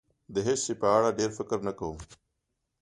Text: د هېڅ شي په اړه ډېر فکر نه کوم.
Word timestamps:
د 0.33 0.35
هېڅ 0.47 0.59
شي 0.65 0.73
په 0.81 0.87
اړه 0.97 1.09
ډېر 1.19 1.31
فکر 1.37 1.57
نه 1.67 1.73
کوم. 1.79 1.97